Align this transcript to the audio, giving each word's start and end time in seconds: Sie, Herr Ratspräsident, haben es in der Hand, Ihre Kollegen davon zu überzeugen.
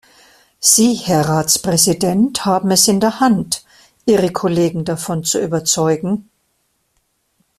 Sie, 0.59 0.95
Herr 0.95 1.29
Ratspräsident, 1.29 2.43
haben 2.43 2.71
es 2.71 2.87
in 2.87 2.99
der 2.99 3.19
Hand, 3.19 3.63
Ihre 4.07 4.31
Kollegen 4.31 4.83
davon 4.83 5.23
zu 5.23 5.39
überzeugen. 5.39 6.27